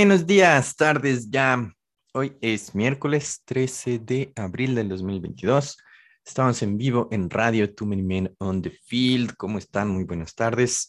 Buenos 0.00 0.26
días, 0.26 0.76
tardes 0.76 1.30
ya. 1.30 1.70
Hoy 2.14 2.34
es 2.40 2.74
miércoles 2.74 3.42
13 3.44 3.98
de 3.98 4.32
abril 4.34 4.74
del 4.74 4.88
2022. 4.88 5.76
Estamos 6.24 6.62
en 6.62 6.78
vivo 6.78 7.08
en 7.10 7.28
Radio 7.28 7.74
Too 7.74 7.86
Many 7.86 8.02
Men 8.02 8.34
on 8.38 8.62
the 8.62 8.70
Field. 8.70 9.36
¿Cómo 9.36 9.58
están? 9.58 9.90
Muy 9.90 10.04
buenas 10.04 10.34
tardes. 10.34 10.86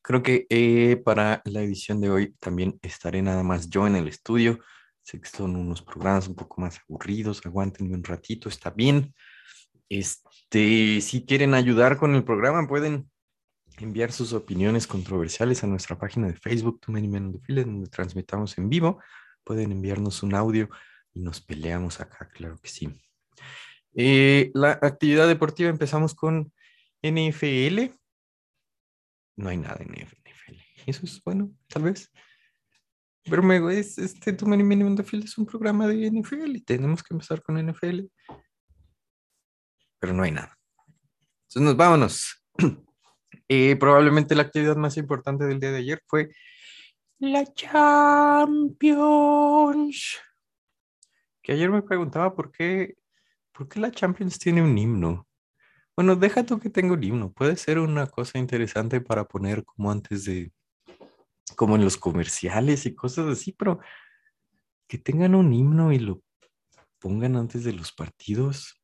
Creo 0.00 0.22
que 0.22 0.46
eh, 0.48 0.96
para 1.04 1.42
la 1.44 1.60
edición 1.60 2.00
de 2.00 2.08
hoy 2.08 2.34
también 2.40 2.78
estaré 2.80 3.20
nada 3.20 3.42
más 3.42 3.68
yo 3.68 3.86
en 3.86 3.94
el 3.94 4.08
estudio. 4.08 4.58
Sé 5.02 5.20
que 5.20 5.28
son 5.28 5.54
unos 5.54 5.82
programas 5.82 6.26
un 6.26 6.34
poco 6.34 6.62
más 6.62 6.80
aburridos. 6.88 7.44
Aguántenme 7.44 7.94
un 7.94 8.04
ratito, 8.04 8.48
está 8.48 8.70
bien. 8.70 9.14
Este, 9.90 11.02
si 11.02 11.26
quieren 11.26 11.52
ayudar 11.52 11.98
con 11.98 12.14
el 12.14 12.24
programa, 12.24 12.66
pueden 12.66 13.10
enviar 13.78 14.12
sus 14.12 14.32
opiniones 14.32 14.86
controversiales 14.86 15.64
a 15.64 15.66
nuestra 15.66 15.98
página 15.98 16.28
de 16.28 16.34
Facebook, 16.34 16.80
Too 16.80 16.92
Many 16.92 17.08
Men 17.08 17.26
on 17.26 17.32
the 17.32 17.38
Field, 17.40 17.66
donde 17.66 17.88
transmitamos 17.88 18.56
en 18.58 18.68
vivo. 18.68 19.00
Pueden 19.42 19.72
enviarnos 19.72 20.22
un 20.22 20.34
audio 20.34 20.68
y 21.12 21.20
nos 21.20 21.40
peleamos 21.40 22.00
acá, 22.00 22.28
claro 22.28 22.58
que 22.60 22.68
sí. 22.68 22.88
Eh, 23.94 24.50
la 24.54 24.72
actividad 24.82 25.28
deportiva 25.28 25.70
empezamos 25.70 26.14
con 26.14 26.52
NFL. 27.02 27.94
No 29.36 29.48
hay 29.48 29.56
nada 29.56 29.78
en 29.80 29.92
NFL. 29.92 30.54
Eso 30.86 31.00
es 31.04 31.22
bueno, 31.22 31.52
tal 31.68 31.84
vez. 31.84 32.10
Pero 33.24 33.42
me, 33.42 33.56
es, 33.78 33.98
este 33.98 34.32
Too 34.32 34.46
Many 34.46 34.62
Men 34.62 34.82
on 34.82 34.96
the 34.96 35.02
Field 35.02 35.24
es 35.24 35.38
un 35.38 35.46
programa 35.46 35.86
de 35.88 36.10
NFL 36.10 36.56
y 36.56 36.60
tenemos 36.60 37.02
que 37.02 37.14
empezar 37.14 37.42
con 37.42 37.56
NFL. 37.56 38.00
Pero 39.98 40.12
no 40.12 40.22
hay 40.22 40.32
nada. 40.32 40.58
Entonces 41.48 41.62
nos 41.62 41.76
vámonos. 41.76 42.44
Eh, 43.48 43.76
probablemente 43.76 44.34
la 44.34 44.42
actividad 44.42 44.76
más 44.76 44.96
importante 44.96 45.44
del 45.44 45.60
día 45.60 45.72
de 45.72 45.78
ayer 45.78 46.02
fue 46.06 46.30
la 47.18 47.44
Champions. 47.54 48.88
Que 51.42 51.52
ayer 51.52 51.70
me 51.70 51.82
preguntaba 51.82 52.34
por 52.34 52.50
qué, 52.50 52.96
por 53.52 53.68
qué 53.68 53.80
la 53.80 53.90
Champions 53.90 54.38
tiene 54.38 54.62
un 54.62 54.76
himno. 54.76 55.26
Bueno, 55.96 56.16
deja 56.16 56.44
tú 56.44 56.58
que 56.58 56.70
tenga 56.70 56.94
un 56.94 57.04
himno. 57.04 57.32
Puede 57.32 57.56
ser 57.56 57.78
una 57.78 58.06
cosa 58.06 58.38
interesante 58.38 59.00
para 59.00 59.24
poner 59.24 59.64
como 59.64 59.90
antes 59.90 60.24
de, 60.24 60.52
como 61.56 61.76
en 61.76 61.84
los 61.84 61.96
comerciales 61.96 62.86
y 62.86 62.94
cosas 62.94 63.28
así, 63.28 63.52
pero 63.52 63.80
que 64.88 64.98
tengan 64.98 65.34
un 65.34 65.52
himno 65.52 65.92
y 65.92 65.98
lo 65.98 66.22
pongan 66.98 67.36
antes 67.36 67.64
de 67.64 67.72
los 67.72 67.92
partidos, 67.92 68.80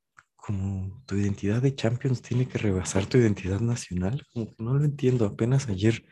tu 1.06 1.16
identidad 1.16 1.62
de 1.62 1.74
Champions 1.74 2.22
tiene 2.22 2.46
que 2.46 2.58
rebasar 2.58 3.06
tu 3.06 3.18
identidad 3.18 3.60
nacional, 3.60 4.26
como 4.32 4.46
que 4.46 4.62
no 4.62 4.74
lo 4.74 4.84
entiendo. 4.84 5.24
Apenas 5.26 5.68
ayer 5.68 6.04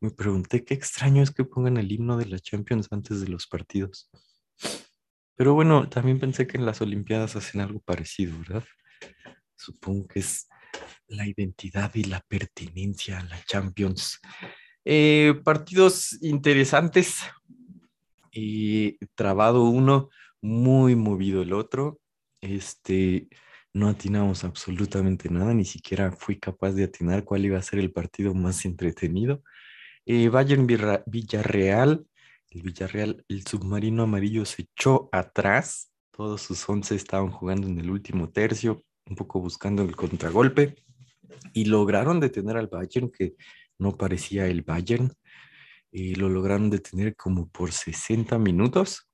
me 0.00 0.10
pregunté 0.10 0.64
qué 0.64 0.74
extraño 0.74 1.22
es 1.22 1.30
que 1.30 1.44
pongan 1.44 1.76
el 1.76 1.90
himno 1.90 2.16
de 2.16 2.26
la 2.26 2.38
Champions 2.38 2.88
antes 2.90 3.20
de 3.20 3.28
los 3.28 3.46
partidos. 3.46 4.10
Pero 5.36 5.54
bueno, 5.54 5.88
también 5.88 6.20
pensé 6.20 6.46
que 6.46 6.58
en 6.58 6.66
las 6.66 6.80
Olimpiadas 6.80 7.36
hacen 7.36 7.60
algo 7.60 7.80
parecido, 7.80 8.38
¿verdad? 8.38 8.64
Supongo 9.56 10.06
que 10.06 10.20
es 10.20 10.48
la 11.06 11.26
identidad 11.26 11.94
y 11.94 12.04
la 12.04 12.20
pertenencia 12.20 13.20
a 13.20 13.24
la 13.24 13.42
Champions. 13.44 14.20
Eh, 14.84 15.40
partidos 15.44 16.18
interesantes. 16.22 17.18
y 18.34 18.96
trabado 19.14 19.64
uno, 19.64 20.08
muy 20.40 20.96
movido 20.96 21.42
el 21.42 21.52
otro. 21.52 22.00
Este, 22.40 23.28
no 23.74 23.88
atinamos 23.88 24.44
absolutamente 24.44 25.30
nada, 25.30 25.54
ni 25.54 25.64
siquiera 25.64 26.12
fui 26.12 26.38
capaz 26.38 26.72
de 26.72 26.84
atinar 26.84 27.24
cuál 27.24 27.44
iba 27.44 27.58
a 27.58 27.62
ser 27.62 27.78
el 27.78 27.92
partido 27.92 28.34
más 28.34 28.64
entretenido. 28.64 29.42
Eh, 30.04 30.28
Bayern 30.28 30.66
Villarreal, 30.66 32.06
el 32.50 32.62
Villarreal, 32.62 33.24
el 33.28 33.46
submarino 33.46 34.02
amarillo 34.02 34.44
se 34.44 34.62
echó 34.62 35.08
atrás, 35.12 35.90
todos 36.10 36.42
sus 36.42 36.68
once 36.68 36.94
estaban 36.94 37.30
jugando 37.30 37.66
en 37.66 37.78
el 37.78 37.90
último 37.90 38.30
tercio, 38.30 38.84
un 39.06 39.16
poco 39.16 39.40
buscando 39.40 39.82
el 39.82 39.96
contragolpe, 39.96 40.76
y 41.54 41.64
lograron 41.64 42.20
detener 42.20 42.56
al 42.58 42.68
Bayern, 42.68 43.10
que 43.10 43.34
no 43.78 43.96
parecía 43.96 44.46
el 44.46 44.62
Bayern, 44.62 45.12
y 45.90 46.14
lo 46.14 46.28
lograron 46.28 46.68
detener 46.68 47.16
como 47.16 47.48
por 47.48 47.72
60 47.72 48.38
minutos, 48.38 49.08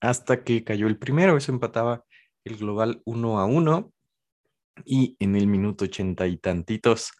hasta 0.00 0.44
que 0.44 0.64
cayó 0.64 0.86
el 0.86 0.98
primero, 0.98 1.36
eso 1.36 1.50
empataba 1.50 2.04
el 2.44 2.56
global 2.56 3.00
1 3.04 3.38
a 3.38 3.46
1 3.46 3.92
y 4.84 5.16
en 5.20 5.36
el 5.36 5.46
minuto 5.46 5.84
ochenta 5.84 6.26
y 6.26 6.36
tantitos, 6.36 7.12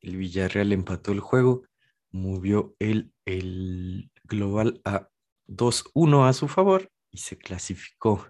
el 0.00 0.16
Villarreal 0.16 0.72
empató 0.72 1.12
el 1.12 1.20
juego, 1.20 1.62
movió 2.10 2.74
el, 2.78 3.12
el 3.24 4.10
global 4.24 4.80
a 4.84 5.08
2-1 5.48 6.28
a 6.28 6.32
su 6.32 6.48
favor 6.48 6.90
y 7.10 7.18
se 7.18 7.36
clasificó. 7.38 8.26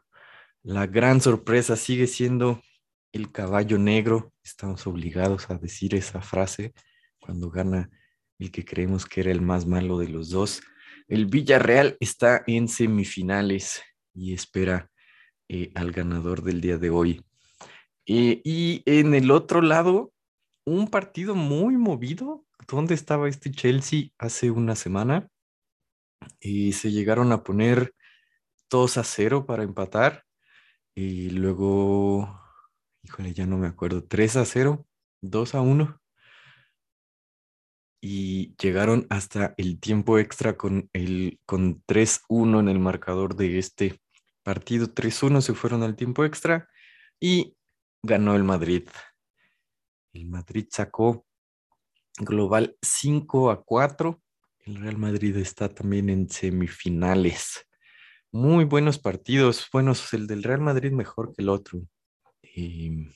La 0.62 0.86
gran 0.86 1.20
sorpresa 1.20 1.76
sigue 1.76 2.06
siendo 2.06 2.62
el 3.12 3.32
caballo 3.32 3.78
negro. 3.78 4.32
Estamos 4.44 4.86
obligados 4.86 5.50
a 5.50 5.58
decir 5.58 5.94
esa 5.94 6.20
frase 6.20 6.72
cuando 7.18 7.50
gana 7.50 7.90
el 8.38 8.50
que 8.50 8.64
creemos 8.64 9.06
que 9.06 9.20
era 9.20 9.30
el 9.30 9.40
más 9.40 9.66
malo 9.66 9.98
de 9.98 10.08
los 10.08 10.30
dos. 10.30 10.62
El 11.08 11.26
Villarreal 11.26 11.96
está 12.00 12.42
en 12.46 12.68
semifinales 12.68 13.82
y 14.14 14.34
espera 14.34 14.90
eh, 15.48 15.70
al 15.74 15.92
ganador 15.92 16.42
del 16.42 16.60
día 16.60 16.78
de 16.78 16.90
hoy. 16.90 17.24
Eh, 18.06 18.40
y 18.44 18.82
en 18.86 19.14
el 19.14 19.30
otro 19.30 19.62
lado, 19.62 20.12
un 20.64 20.88
partido 20.88 21.34
muy 21.34 21.76
movido. 21.76 22.44
¿Dónde 22.68 22.94
estaba 22.94 23.28
este 23.28 23.50
Chelsea 23.50 24.10
hace 24.18 24.50
una 24.50 24.76
semana? 24.76 25.28
Y 26.40 26.72
se 26.72 26.92
llegaron 26.92 27.32
a 27.32 27.42
poner 27.42 27.94
2 28.70 28.98
a 28.98 29.04
0 29.04 29.46
para 29.46 29.62
empatar. 29.64 30.24
Y 30.94 31.30
luego, 31.30 32.40
híjole, 33.02 33.34
ya 33.34 33.46
no 33.46 33.58
me 33.58 33.66
acuerdo, 33.66 34.04
3 34.04 34.36
a 34.36 34.44
0, 34.44 34.86
2 35.22 35.54
a 35.54 35.60
1. 35.60 36.00
Y 38.00 38.56
llegaron 38.56 39.06
hasta 39.10 39.54
el 39.56 39.78
tiempo 39.78 40.18
extra 40.18 40.56
con, 40.56 40.90
con 41.46 41.82
3-1 41.86 42.60
en 42.60 42.68
el 42.68 42.80
marcador 42.80 43.36
de 43.36 43.58
este 43.58 44.00
partido. 44.42 44.88
3-1 44.88 45.40
se 45.40 45.54
fueron 45.54 45.82
al 45.84 45.94
tiempo 45.94 46.24
extra. 46.24 46.68
Y 47.20 47.56
ganó 48.02 48.34
el 48.34 48.44
Madrid. 48.44 48.88
El 50.12 50.26
Madrid 50.26 50.66
sacó 50.70 51.24
global 52.18 52.76
5 52.82 53.50
a 53.50 53.62
4. 53.62 54.20
El 54.60 54.76
Real 54.76 54.98
Madrid 54.98 55.36
está 55.36 55.68
también 55.68 56.10
en 56.10 56.28
semifinales. 56.28 57.66
Muy 58.30 58.64
buenos 58.64 58.98
partidos. 58.98 59.68
Bueno, 59.72 59.92
el 60.12 60.26
del 60.26 60.42
Real 60.42 60.60
Madrid 60.60 60.92
mejor 60.92 61.34
que 61.34 61.42
el 61.42 61.48
otro. 61.48 61.80
Em, 62.42 63.10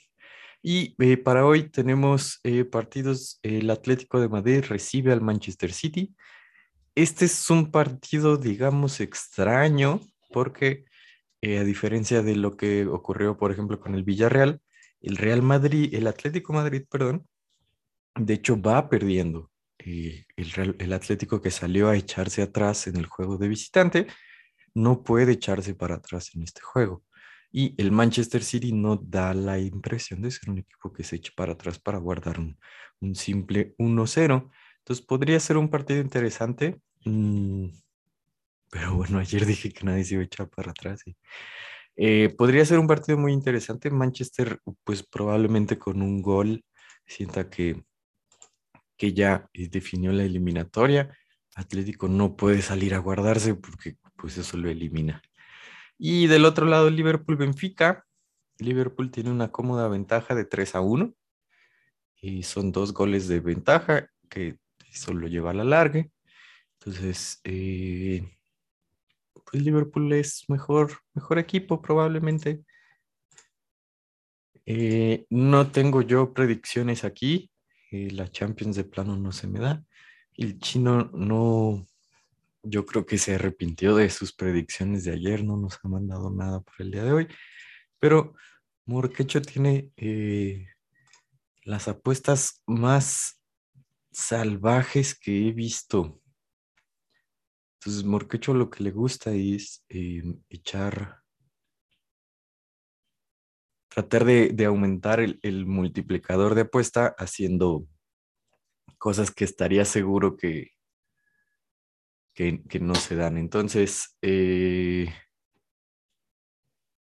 y 0.63 0.95
eh, 0.99 1.17
para 1.17 1.45
hoy 1.45 1.69
tenemos 1.69 2.41
eh, 2.45 2.65
partidos. 2.65 3.39
El 3.43 3.71
Atlético 3.71 4.21
de 4.21 4.29
Madrid 4.29 4.65
recibe 4.69 5.13
al 5.13 5.21
Manchester 5.21 5.73
City. 5.73 6.15
Este 6.95 7.27
es 7.27 7.51
un 7.51 7.71
partido, 7.71 8.37
digamos, 8.37 9.01
extraño 9.01 10.01
porque 10.31 10.85
eh, 11.43 11.59
a 11.59 11.65
diferencia 11.65 12.23
de 12.23 12.37
lo 12.37 12.57
que 12.57 12.87
ocurrió, 12.87 13.37
por 13.37 13.53
ejemplo, 13.53 13.79
con 13.79 13.95
el 13.95 14.03
Villarreal, 14.03 14.61
el 15.01 15.17
Real 15.17 15.43
Madrid, 15.43 15.95
el 15.95 16.07
Atlético 16.07 16.53
Madrid, 16.53 16.85
perdón, 16.91 17.27
de 18.15 18.35
hecho 18.35 18.61
va 18.61 18.89
perdiendo. 18.89 19.51
Eh, 19.79 20.25
el, 20.37 20.93
Atlético 20.93 21.41
que 21.41 21.51
salió 21.51 21.89
a 21.89 21.97
echarse 21.97 22.43
atrás 22.43 22.87
en 22.87 22.97
el 22.97 23.07
juego 23.07 23.37
de 23.39 23.49
visitante, 23.49 24.07
no 24.75 25.03
puede 25.05 25.33
echarse 25.33 25.75
para 25.75 25.97
atrás 25.97 26.35
en 26.35 26.43
este 26.43 26.61
juego. 26.61 27.05
Y 27.53 27.75
el 27.81 27.93
Manchester 27.93 28.43
City 28.43 28.73
no 28.73 28.97
da 28.97 29.33
la 29.33 29.59
impresión 29.59 30.23
de 30.23 30.31
ser 30.31 30.51
un 30.51 30.59
equipo 30.59 30.93
que 30.93 31.05
se 31.05 31.17
eche 31.17 31.33
para 31.37 31.53
atrás 31.53 31.79
para 31.79 31.99
guardar 31.99 32.41
un, 32.41 32.59
un 33.01 33.15
simple 33.15 33.75
1-0. 33.79 34.51
Entonces 34.79 35.07
podría 35.07 35.41
ser 35.41 35.57
un 35.57 35.71
partido 35.71 36.01
interesante. 36.01 36.81
Mm, 37.05 37.69
pero 38.71 38.95
bueno, 38.97 39.19
ayer 39.19 39.47
dije 39.47 39.71
que 39.71 39.85
nadie 39.85 40.05
se 40.05 40.15
iba 40.15 40.23
a 40.23 40.27
echar 40.27 40.49
para 40.49 40.73
atrás. 40.73 41.03
Y 41.07 41.17
eh, 41.97 42.35
podría 42.37 42.65
ser 42.65 42.79
un 42.79 42.87
partido 42.87 43.19
muy 43.19 43.33
interesante. 43.33 43.91
Manchester, 43.91 44.61
pues 44.85 45.03
probablemente 45.03 45.79
con 45.79 46.03
un 46.03 46.21
gol, 46.21 46.65
sienta 47.07 47.49
que, 47.49 47.85
que 48.97 49.13
ya 49.13 49.49
eh, 49.53 49.69
definió 49.69 50.13
la 50.13 50.25
eliminatoria. 50.25 51.17
Atlético 51.55 52.09
no 52.09 52.37
puede 52.37 52.61
salir 52.63 52.95
a 52.95 52.99
guardarse 52.99 53.55
porque 53.55 53.97
pues 54.17 54.37
eso 54.37 54.57
lo 54.59 54.69
elimina. 54.69 55.23
Y 55.99 56.27
del 56.27 56.45
otro 56.45 56.67
lado, 56.67 56.91
Liverpool-Benfica. 56.91 58.05
Liverpool 58.59 59.11
tiene 59.11 59.31
una 59.31 59.51
cómoda 59.51 59.89
ventaja 59.89 60.35
de 60.35 60.45
3 60.45 60.75
a 60.75 60.81
1. 60.81 61.15
Y 62.21 62.43
son 62.43 62.73
dos 62.73 62.93
goles 62.93 63.29
de 63.29 63.41
ventaja 63.41 64.11
que 64.29 64.59
solo 64.91 65.29
lleva 65.29 65.51
a 65.51 65.55
la 65.55 65.65
larga. 65.65 66.07
Entonces, 66.79 67.41
eh, 67.45 68.36
pues 69.49 69.63
Liverpool 69.63 70.13
es 70.13 70.45
mejor, 70.49 70.93
mejor 71.15 71.39
equipo 71.39 71.81
probablemente. 71.81 72.65
Eh, 74.67 75.25
no 75.31 75.71
tengo 75.71 76.03
yo 76.03 76.35
predicciones 76.35 77.05
aquí. 77.05 77.51
Eh, 77.93 78.11
la 78.11 78.29
Champions 78.29 78.77
de 78.77 78.85
plano 78.85 79.17
no 79.17 79.31
se 79.33 79.47
me 79.47 79.61
da. 79.61 79.85
El 80.35 80.59
chino 80.59 81.11
no, 81.15 81.87
yo 82.63 82.85
creo 82.85 83.07
que 83.07 83.19
se 83.19 83.37
arrepintió 83.37 83.95
de 83.97 84.11
sus 84.11 84.35
predicciones 84.35 85.05
de 85.05 85.13
ayer, 85.13 85.45
no 85.45 85.57
nos 85.57 85.79
ha 85.83 85.89
mandado 85.89 86.31
nada 86.31 86.61
para 86.61 86.77
el 86.81 86.91
día 86.91 87.05
de 87.05 87.13
hoy, 87.13 87.29
pero 87.99 88.35
Morquecho 88.85 89.41
tiene 89.41 89.91
eh, 89.97 90.67
las 91.65 91.89
apuestas 91.89 92.63
más 92.67 93.41
salvajes 94.13 95.19
que 95.19 95.49
he 95.49 95.53
visto. 95.53 96.21
Entonces, 97.87 98.05
Morquecho 98.05 98.53
lo 98.53 98.69
que 98.69 98.83
le 98.83 98.91
gusta 98.91 99.31
es 99.31 99.85
eh, 99.89 100.21
echar, 100.49 101.23
tratar 103.87 104.25
de, 104.25 104.65
aumentar 104.65 105.21
el, 105.21 105.67
multiplicador 105.67 106.57
de 106.57 106.63
apuesta 106.63 107.15
haciendo 107.17 107.87
cosas 108.99 109.31
que 109.31 109.45
estaría 109.45 109.85
seguro 109.85 110.37
que, 110.37 110.73
que, 112.35 112.81
no 112.81 112.97
se 112.97 113.15
dan. 113.15 113.37
Entonces, 113.37 114.19
eh, 114.21 115.07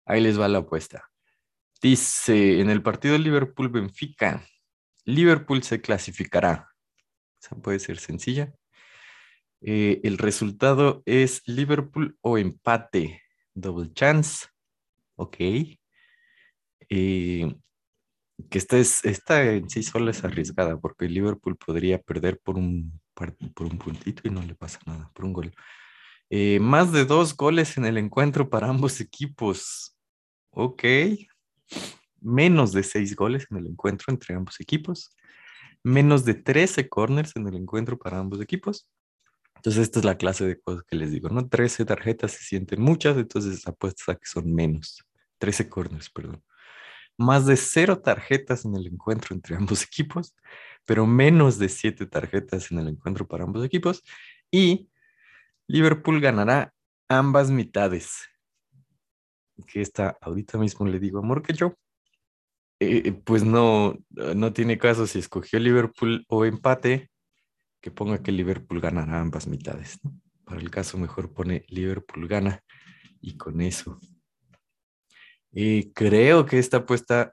ahí 0.04 0.20
les 0.20 0.38
va 0.38 0.46
la 0.46 0.58
apuesta. 0.58 1.10
Dice, 1.80 2.60
en 2.60 2.68
el 2.68 2.82
partido 2.82 3.16
Liverpool-Benfica, 3.16 4.46
Liverpool 5.06 5.62
se 5.62 5.80
clasificará. 5.80 6.68
Esa 7.40 7.56
puede 7.56 7.78
ser 7.78 7.96
sencilla. 7.96 8.52
Eh, 9.68 10.00
el 10.04 10.16
resultado 10.16 11.02
es 11.06 11.42
Liverpool 11.46 12.16
o 12.20 12.38
empate. 12.38 13.22
Double 13.52 13.92
chance. 13.92 14.46
Ok. 15.16 15.36
Eh, 16.88 17.52
que 18.48 18.58
esta, 18.58 18.76
es, 18.78 19.04
esta 19.04 19.42
en 19.42 19.68
sí 19.68 19.82
sola 19.82 20.12
es 20.12 20.22
arriesgada 20.22 20.78
porque 20.78 21.08
Liverpool 21.08 21.56
podría 21.56 22.00
perder 22.00 22.38
por 22.38 22.56
un, 22.56 23.00
por 23.12 23.66
un 23.66 23.78
puntito 23.78 24.22
y 24.28 24.30
no 24.30 24.40
le 24.40 24.54
pasa 24.54 24.78
nada, 24.86 25.10
por 25.12 25.24
un 25.24 25.32
gol. 25.32 25.52
Eh, 26.30 26.60
más 26.60 26.92
de 26.92 27.04
dos 27.04 27.36
goles 27.36 27.76
en 27.76 27.86
el 27.86 27.98
encuentro 27.98 28.48
para 28.48 28.68
ambos 28.68 29.00
equipos. 29.00 29.96
Ok. 30.50 30.84
Menos 32.20 32.70
de 32.72 32.84
seis 32.84 33.16
goles 33.16 33.48
en 33.50 33.56
el 33.56 33.66
encuentro 33.66 34.12
entre 34.12 34.36
ambos 34.36 34.60
equipos. 34.60 35.10
Menos 35.82 36.24
de 36.24 36.34
13 36.34 36.88
corners 36.88 37.34
en 37.34 37.48
el 37.48 37.56
encuentro 37.56 37.98
para 37.98 38.20
ambos 38.20 38.40
equipos. 38.40 38.88
Entonces, 39.56 39.82
esta 39.82 39.98
es 39.98 40.04
la 40.04 40.16
clase 40.16 40.46
de 40.46 40.60
cosas 40.60 40.82
que 40.84 40.96
les 40.96 41.10
digo, 41.10 41.28
¿no? 41.28 41.48
13 41.48 41.84
tarjetas 41.84 42.32
se 42.32 42.44
sienten 42.44 42.80
muchas, 42.80 43.16
entonces 43.16 43.66
apuestas 43.66 44.08
a 44.08 44.14
que 44.16 44.26
son 44.26 44.52
menos. 44.54 45.04
13 45.38 45.68
corners, 45.68 46.10
perdón 46.10 46.42
más 47.18 47.46
de 47.46 47.56
cero 47.56 48.00
tarjetas 48.00 48.64
en 48.64 48.76
el 48.76 48.86
encuentro 48.86 49.34
entre 49.34 49.56
ambos 49.56 49.82
equipos, 49.84 50.34
pero 50.84 51.06
menos 51.06 51.58
de 51.58 51.68
siete 51.68 52.06
tarjetas 52.06 52.70
en 52.70 52.78
el 52.78 52.88
encuentro 52.88 53.26
para 53.26 53.44
ambos 53.44 53.64
equipos. 53.64 54.02
Y 54.50 54.88
Liverpool 55.66 56.20
ganará 56.20 56.72
ambas 57.08 57.50
mitades. 57.50 58.28
Que 59.66 59.80
está 59.80 60.18
ahorita 60.20 60.58
mismo 60.58 60.86
le 60.86 61.00
digo 61.00 61.18
amor 61.18 61.42
que 61.42 61.54
yo. 61.54 61.74
Eh, 62.78 63.12
pues 63.24 63.42
no, 63.42 63.96
no 64.10 64.52
tiene 64.52 64.76
caso 64.76 65.06
si 65.06 65.18
escogió 65.18 65.58
Liverpool 65.58 66.26
o 66.28 66.44
empate, 66.44 67.10
que 67.86 67.92
ponga 67.92 68.20
que 68.20 68.32
Liverpool 68.32 68.80
ganará 68.80 69.20
ambas 69.20 69.46
mitades. 69.46 70.00
Para 70.44 70.60
el 70.60 70.72
caso 70.72 70.98
mejor 70.98 71.32
pone 71.32 71.64
Liverpool 71.68 72.26
gana 72.26 72.64
y 73.20 73.36
con 73.36 73.60
eso 73.60 74.00
creo 75.94 76.46
que 76.46 76.58
esta 76.58 76.78
apuesta, 76.78 77.32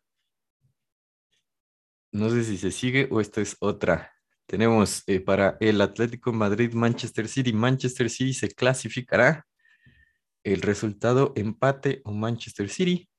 no 2.12 2.30
sé 2.30 2.44
si 2.44 2.60
se 2.60 2.70
sigue 2.70 3.08
o 3.10 3.20
esta 3.20 3.42
es 3.42 3.58
otra. 3.62 4.14
Tenemos 4.46 5.02
eh, 5.08 5.22
para 5.22 5.58
el 5.60 5.82
Atlético 5.82 6.32
Madrid, 6.32 6.72
Manchester 6.74 7.28
City. 7.28 7.52
Manchester 7.52 8.12
City 8.12 8.36
se 8.36 8.50
clasificará. 8.50 9.48
El 10.44 10.62
resultado 10.62 11.34
empate 11.36 12.02
o 12.06 12.12
Manchester 12.12 12.70
City. 12.70 13.10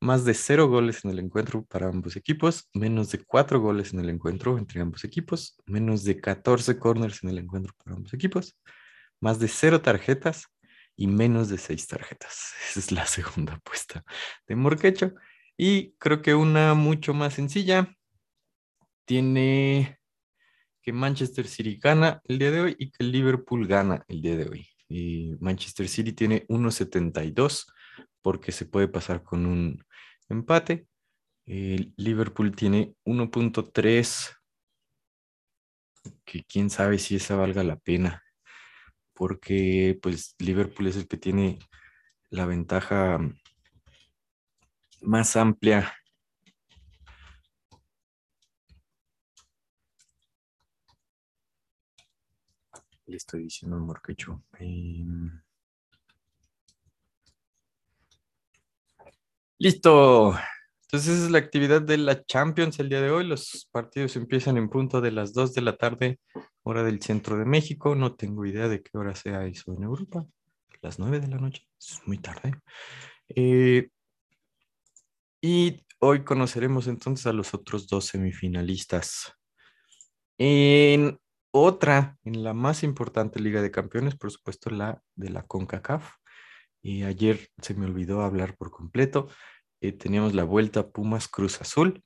Más 0.00 0.24
de 0.24 0.34
cero 0.34 0.68
goles 0.68 1.04
en 1.04 1.10
el 1.10 1.18
encuentro 1.18 1.64
para 1.64 1.88
ambos 1.88 2.16
equipos. 2.16 2.68
Menos 2.74 3.10
de 3.10 3.24
cuatro 3.24 3.60
goles 3.60 3.92
en 3.92 4.00
el 4.00 4.10
encuentro 4.10 4.58
entre 4.58 4.80
ambos 4.80 5.04
equipos. 5.04 5.56
Menos 5.66 6.04
de 6.04 6.20
14 6.20 6.78
corners 6.78 7.22
en 7.22 7.30
el 7.30 7.38
encuentro 7.38 7.74
para 7.82 7.96
ambos 7.96 8.12
equipos. 8.12 8.58
Más 9.20 9.38
de 9.38 9.48
cero 9.48 9.80
tarjetas 9.80 10.46
y 10.96 11.06
menos 11.06 11.48
de 11.48 11.58
seis 11.58 11.86
tarjetas. 11.86 12.52
Esa 12.70 12.80
es 12.80 12.92
la 12.92 13.06
segunda 13.06 13.54
apuesta 13.54 14.04
de 14.46 14.56
Morquecho. 14.56 15.14
Y 15.56 15.92
creo 15.92 16.20
que 16.20 16.34
una 16.34 16.74
mucho 16.74 17.14
más 17.14 17.34
sencilla 17.34 17.96
tiene 19.06 19.98
que 20.82 20.92
Manchester 20.92 21.46
City 21.46 21.78
gana 21.82 22.20
el 22.24 22.38
día 22.38 22.50
de 22.50 22.60
hoy 22.60 22.76
y 22.78 22.90
que 22.90 23.04
Liverpool 23.04 23.66
gana 23.66 24.04
el 24.08 24.20
día 24.20 24.36
de 24.36 24.48
hoy. 24.48 24.68
Y 24.88 25.34
Manchester 25.40 25.88
City 25.88 26.12
tiene 26.12 26.46
1.72 26.48 27.66
porque 28.22 28.52
se 28.52 28.66
puede 28.66 28.88
pasar 28.88 29.22
con 29.22 29.46
un 29.46 29.84
empate. 30.28 30.86
Liverpool 31.46 32.54
tiene 32.56 32.94
1.3 33.04 34.36
que 36.24 36.44
quién 36.44 36.70
sabe 36.70 36.98
si 36.98 37.16
esa 37.16 37.36
valga 37.36 37.62
la 37.62 37.76
pena 37.76 38.22
porque 39.16 39.98
pues 40.02 40.36
Liverpool 40.38 40.86
es 40.88 40.96
el 40.96 41.08
que 41.08 41.16
tiene 41.16 41.58
la 42.30 42.46
ventaja 42.46 43.18
más 45.00 45.36
amplia. 45.36 45.92
Le 53.06 53.16
estoy 53.16 53.44
diciendo 53.44 53.76
amor 53.76 54.02
que 54.02 54.14
em, 54.58 55.40
listo. 59.58 60.34
Entonces 60.82 61.24
es 61.24 61.30
la 61.30 61.38
actividad 61.38 61.82
de 61.82 61.96
la 61.96 62.24
Champions 62.24 62.78
el 62.78 62.88
día 62.88 63.00
de 63.00 63.10
hoy. 63.10 63.26
Los 63.26 63.68
partidos 63.72 64.14
empiezan 64.16 64.56
en 64.56 64.68
punto 64.68 65.00
de 65.00 65.10
las 65.10 65.32
2 65.32 65.52
de 65.54 65.62
la 65.62 65.76
tarde, 65.76 66.20
hora 66.62 66.84
del 66.84 67.02
centro 67.02 67.36
de 67.36 67.44
México. 67.44 67.94
No 67.94 68.14
tengo 68.14 68.46
idea 68.46 68.68
de 68.68 68.82
qué 68.82 68.96
hora 68.96 69.14
sea 69.14 69.44
eso 69.46 69.74
en 69.74 69.82
Europa. 69.82 70.24
Las 70.82 70.98
9 70.98 71.20
de 71.20 71.28
la 71.28 71.38
noche. 71.38 71.66
Es 71.78 72.00
muy 72.06 72.18
tarde. 72.18 72.54
Eh, 73.28 73.88
y 75.40 75.84
hoy 75.98 76.22
conoceremos 76.22 76.86
entonces 76.86 77.26
a 77.26 77.32
los 77.32 77.52
otros 77.52 77.88
dos 77.88 78.06
semifinalistas. 78.06 79.32
En 80.38 81.18
otra, 81.50 82.18
en 82.24 82.44
la 82.44 82.52
más 82.52 82.82
importante 82.82 83.40
Liga 83.40 83.62
de 83.62 83.70
Campeones, 83.70 84.14
por 84.14 84.30
supuesto, 84.30 84.70
la 84.70 85.02
de 85.14 85.30
la 85.30 85.42
CONCACAF. 85.42 86.12
Y 86.86 87.02
ayer 87.02 87.48
se 87.60 87.74
me 87.74 87.84
olvidó 87.84 88.22
hablar 88.22 88.56
por 88.56 88.70
completo 88.70 89.26
eh, 89.80 89.90
teníamos 89.90 90.34
la 90.34 90.44
vuelta 90.44 90.92
Pumas 90.92 91.26
Cruz 91.26 91.60
Azul. 91.60 92.04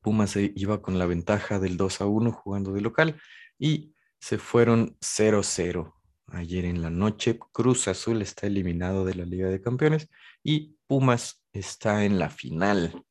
Pumas 0.00 0.34
iba 0.36 0.82
con 0.82 0.98
la 0.98 1.06
ventaja 1.06 1.60
del 1.60 1.76
2 1.76 2.00
a 2.00 2.06
1 2.06 2.32
jugando 2.32 2.72
de 2.72 2.80
local 2.80 3.20
y 3.60 3.94
se 4.18 4.38
fueron 4.38 4.96
0-0 5.00 5.94
ayer 6.26 6.64
en 6.64 6.82
la 6.82 6.90
noche. 6.90 7.38
Cruz 7.52 7.86
Azul 7.86 8.22
está 8.22 8.48
eliminado 8.48 9.04
de 9.04 9.14
la 9.14 9.24
Liga 9.24 9.48
de 9.48 9.60
Campeones 9.60 10.08
y 10.42 10.76
Pumas 10.88 11.44
está 11.52 12.04
en 12.04 12.18
la 12.18 12.28
final. 12.28 13.04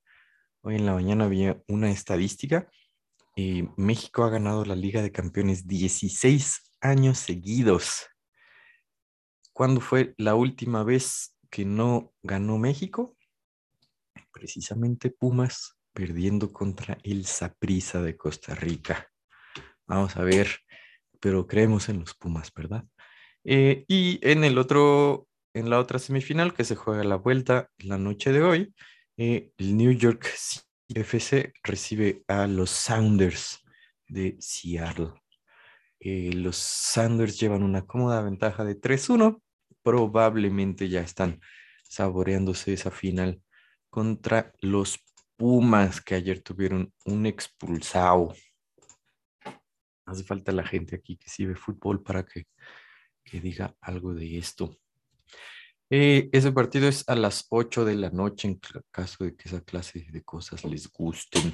Hoy 0.62 0.76
en 0.76 0.86
la 0.86 0.94
mañana 0.94 1.24
había 1.24 1.64
una 1.70 1.90
estadística. 1.90 2.70
y 3.34 3.64
México 3.78 4.26
ha 4.26 4.30
ganado 4.30 4.66
la 4.66 4.76
Liga 4.76 5.02
de 5.02 5.14
Campeones 5.14 5.68
16 5.68 6.74
años 6.82 7.18
seguidos. 7.18 8.10
¿Cuándo 9.60 9.82
fue 9.82 10.14
la 10.16 10.36
última 10.36 10.86
vez 10.86 11.36
que 11.50 11.66
no 11.66 12.14
ganó 12.24 12.58
México? 12.58 13.18
precisamente 14.32 15.10
Pumas 15.10 15.76
perdiendo 15.92 16.54
contra 16.54 16.98
el 17.04 17.26
Saprissa 17.26 18.02
de 18.02 18.16
Costa 18.16 18.56
Rica. 18.56 19.12
Vamos 19.86 20.16
a 20.16 20.24
ver, 20.24 20.48
pero 21.20 21.46
creemos 21.46 21.90
en 21.90 22.00
los 22.00 22.14
Pumas, 22.14 22.54
¿verdad? 22.54 22.86
Eh, 23.44 23.84
y 23.90 24.22
en 24.22 24.46
el 24.46 24.58
otro, 24.58 25.28
en 25.54 25.70
la 25.70 25.80
otra 25.80 26.00
semifinal 26.00 26.54
que 26.54 26.64
se 26.64 26.78
juega 26.78 27.04
la 27.04 27.18
vuelta 27.18 27.70
la 27.80 27.98
noche 27.98 28.32
de 28.32 28.42
hoy, 28.42 28.74
eh, 29.18 29.52
el 29.58 29.76
New 29.76 29.92
York 29.92 30.26
FC 30.88 31.52
recibe 31.64 32.24
a 32.30 32.48
los 32.48 32.70
Sounders 32.70 33.62
de 34.08 34.38
Seattle. 34.40 35.12
Eh, 36.00 36.32
los 36.32 36.56
Sounders 36.56 37.38
llevan 37.38 37.62
una 37.62 37.86
cómoda 37.86 38.22
ventaja 38.22 38.64
de 38.64 38.80
3-1. 38.80 39.42
Probablemente 39.84 40.90
ya 40.90 41.02
están 41.02 41.40
saboreándose 41.84 42.74
esa 42.74 42.92
final 42.92 43.42
contra 43.90 44.54
los 44.62 45.00
Pumas 45.40 46.02
que 46.02 46.16
ayer 46.16 46.42
tuvieron 46.42 46.94
un 47.06 47.26
expulsado. 47.26 48.36
Hace 50.06 50.26
falta 50.26 50.52
la 50.52 50.66
gente 50.66 50.98
aquí 50.98 51.16
que 51.16 51.30
sí 51.30 51.46
ve 51.46 51.56
fútbol 51.56 52.04
para 52.04 52.26
que, 52.26 52.48
diga 53.32 53.74
algo 53.80 54.14
de 54.14 54.38
esto. 54.38 54.78
Eh, 55.90 56.30
ese 56.34 56.52
partido 56.52 56.90
es 56.90 57.08
a 57.08 57.16
las 57.16 57.46
8 57.52 57.86
de 57.86 57.96
la 57.96 58.10
noche 58.10 58.50
en 58.50 58.60
caso 58.92 59.24
de 59.24 59.38
que 59.38 59.48
esa 59.48 59.62
clase 59.62 60.06
de 60.12 60.24
cosas 60.24 60.66
les 60.66 60.92
gusten. 60.92 61.54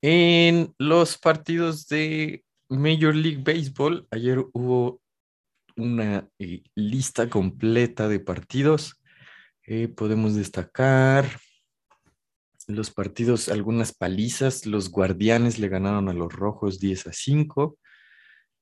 En 0.00 0.72
los 0.78 1.18
partidos 1.18 1.88
de 1.88 2.44
Major 2.68 3.16
League 3.16 3.42
Baseball, 3.42 4.06
ayer 4.12 4.38
hubo 4.52 5.02
una 5.76 6.28
eh, 6.38 6.62
lista 6.74 7.28
completa 7.28 8.08
de 8.08 8.20
partidos. 8.20 9.02
Eh, 9.66 9.88
podemos 9.88 10.34
destacar 10.34 11.26
los 12.66 12.90
partidos, 12.90 13.48
algunas 13.48 13.92
palizas. 13.92 14.66
Los 14.66 14.90
guardianes 14.90 15.58
le 15.58 15.68
ganaron 15.68 16.08
a 16.08 16.12
los 16.12 16.32
rojos 16.32 16.80
10 16.80 17.08
a 17.08 17.12
5. 17.12 17.78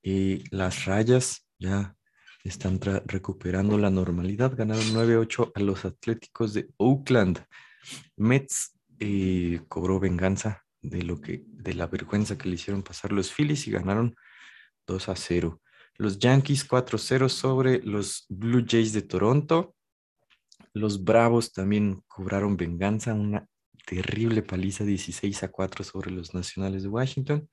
Eh, 0.03 0.45
las 0.51 0.85
rayas 0.85 1.47
ya 1.59 1.97
están 2.43 2.81
recuperando 2.81 3.79
la 3.79 3.91
normalidad. 3.91 4.55
Ganaron 4.55 4.93
9-8 4.93 5.53
a 5.55 5.61
los 5.61 5.85
Atléticos 5.85 6.53
de 6.53 6.69
Oakland. 6.77 7.45
Mets 8.17 8.73
cobró 9.69 10.01
venganza 10.01 10.65
de 10.81 11.03
lo 11.03 11.21
que, 11.21 11.45
de 11.47 11.75
la 11.75 11.87
vergüenza 11.87 12.39
que 12.39 12.49
le 12.49 12.55
hicieron 12.55 12.83
pasar 12.83 13.13
los 13.13 13.33
Phillies 13.33 13.67
y 13.67 13.71
ganaron 13.71 14.15
2 14.87 15.09
a 15.09 15.17
0. 15.17 15.61
Los 15.97 16.19
Yankees 16.19 16.69
4-0 16.69 17.29
sobre 17.29 17.81
los 17.83 18.27
Blue 18.29 18.65
Jays 18.67 18.93
de 18.93 19.03
Toronto. 19.03 19.75
Los 20.73 21.05
Bravos 21.05 21.53
también 21.53 22.03
cobraron 22.09 22.57
venganza, 22.57 23.15
una 23.15 23.47
terrible 23.87 24.43
paliza 24.43 24.85
16 24.85 25.43
a 25.45 25.49
4 25.51 25.85
sobre 25.85 26.11
los 26.11 26.35
Nacionales 26.35 26.83
de 26.83 26.89
Washington. 26.89 27.49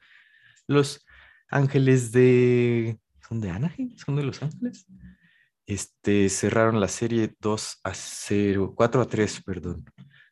Los 0.67 1.05
Ángeles 1.49 2.11
de... 2.11 2.99
¿Son 3.27 3.39
de 3.39 3.49
Anaheim? 3.51 3.95
¿Son 3.97 4.15
de 4.15 4.23
Los 4.23 4.41
Ángeles? 4.41 4.85
Este, 5.65 6.27
cerraron 6.29 6.79
la 6.79 6.87
serie 6.87 7.35
2 7.39 7.79
a 7.83 7.93
0, 7.93 8.73
4 8.75 9.01
a 9.01 9.07
3, 9.07 9.43
perdón, 9.43 9.85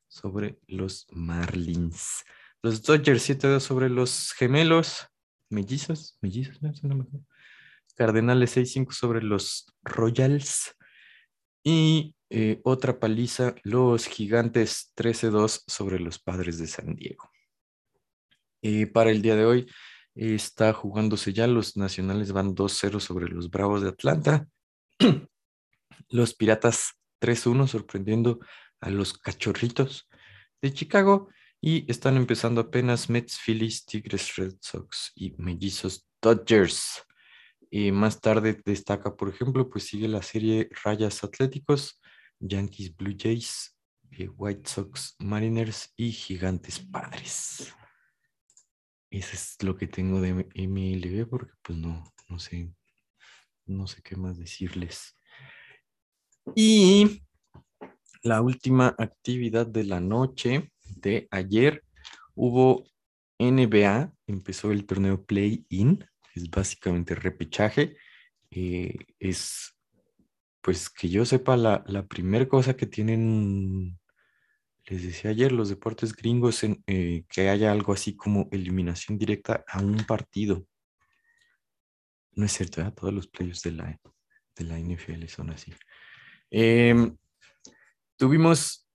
sobre 0.08 0.60
los 0.68 1.06
Marlins. 1.12 2.24
Los 2.62 2.82
Dodgers 2.82 3.22
7 3.22 3.60
sobre 3.60 3.90
los 3.90 4.34
gemelos, 4.34 5.08
mellizos, 5.50 6.18
mellizos, 6.22 6.62
no, 6.62 6.96
mejor. 6.96 7.22
Cardenales 8.00 8.56
6-5 8.56 8.94
sobre 8.94 9.22
los 9.22 9.68
Royals. 9.84 10.74
Y 11.66 12.16
eh, 12.30 12.62
otra 12.64 12.98
paliza, 12.98 13.56
los 13.64 14.06
gigantes 14.06 14.94
13-2 14.96 15.64
sobre 15.68 16.00
los 16.00 16.18
padres 16.18 16.58
de 16.60 16.68
San 16.68 16.96
Diego. 16.96 17.30
Y 18.62 18.86
para 18.86 19.12
el 19.12 19.22
día 19.22 19.36
de 19.36 19.46
hoy 19.46 19.72
está 20.16 20.72
jugándose 20.72 21.34
ya, 21.34 21.46
los 21.46 21.76
nacionales 21.76 22.32
van 22.32 22.56
2-0 22.56 23.02
sobre 23.02 23.28
los 23.28 23.50
Bravos 23.50 23.82
de 23.82 23.90
Atlanta. 23.90 24.48
los 26.10 26.34
Piratas 26.36 26.94
3-1 27.20 27.68
sorprendiendo 27.68 28.40
a 28.80 28.90
los 28.92 29.18
Cachorritos 29.18 30.08
de 30.62 30.72
Chicago 30.72 31.28
y 31.60 31.90
están 31.92 32.16
empezando 32.16 32.62
apenas 32.62 33.10
Mets, 33.10 33.38
Phillies, 33.46 33.86
Tigres, 33.86 34.38
Red 34.38 34.56
Sox 34.62 35.12
y 35.16 35.32
Mellizos 35.38 36.08
Dodgers. 36.22 37.04
Y 37.70 37.92
más 37.92 38.20
tarde 38.20 38.62
destaca, 38.66 39.16
por 39.16 39.30
ejemplo, 39.30 39.70
pues 39.70 39.86
sigue 39.86 40.08
la 40.08 40.22
serie 40.22 40.70
Rayas 40.84 41.24
Atléticos, 41.24 42.02
Yankees, 42.40 42.96
Blue 42.96 43.16
Jays, 43.18 43.78
eh, 44.12 44.28
White 44.28 44.70
Sox, 44.70 45.16
Mariners 45.20 45.94
y 45.96 46.12
Gigantes 46.12 46.80
Padres. 46.80 47.74
Eso 49.12 49.34
es 49.34 49.58
lo 49.62 49.76
que 49.76 49.88
tengo 49.88 50.22
de 50.22 50.48
MLB 50.54 51.28
porque 51.28 51.54
pues 51.62 51.78
no, 51.78 52.04
no 52.28 52.40
sé, 52.40 52.72
no 53.66 53.88
sé 53.88 54.02
qué 54.02 54.16
más 54.16 54.38
decirles. 54.38 55.18
Y 56.56 57.24
la 58.24 58.42
última 58.42 58.96
actividad 58.98 59.68
de 59.68 59.84
la 59.84 60.00
noche 60.00 60.72
de 60.84 61.28
ayer 61.32 61.84
hubo 62.36 62.86
NBA, 63.40 64.14
empezó 64.28 64.72
el 64.72 64.86
torneo 64.86 65.24
Play-In, 65.24 66.06
es 66.36 66.50
básicamente 66.50 67.16
repechaje. 67.16 67.98
Eh, 68.52 68.96
es 69.20 69.76
pues 70.62 70.90
que 70.90 71.10
yo 71.10 71.26
sepa, 71.26 71.58
la, 71.58 71.84
la 71.88 72.08
primera 72.08 72.48
cosa 72.48 72.76
que 72.76 72.86
tienen, 72.86 73.98
les 74.86 75.04
decía 75.04 75.32
ayer, 75.32 75.52
los 75.52 75.70
deportes 75.70 76.14
gringos, 76.14 76.64
en, 76.64 76.84
eh, 76.88 77.24
que 77.30 77.50
haya 77.50 77.72
algo 77.72 77.94
así 77.94 78.16
como 78.16 78.50
eliminación 78.52 79.18
directa 79.18 79.64
a 79.68 79.82
un 79.82 80.06
partido. 80.06 80.66
No 82.34 82.46
es 82.46 82.52
cierto, 82.52 82.82
¿eh? 82.82 82.92
todos 82.96 83.14
los 83.14 83.28
players 83.28 83.62
de 83.64 83.72
la, 83.72 84.00
de 84.56 84.64
la 84.66 84.78
NFL 84.80 85.26
son 85.28 85.50
así. 85.52 85.74
Em, 86.52 87.18
tuvimos, 88.18 88.88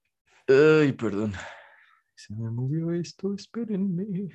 ay, 0.47 0.93
perdón, 0.93 1.33
se 2.15 2.35
me 2.35 2.51
movió 2.51 2.93
esto, 2.93 3.35
espérenme. 3.35 4.29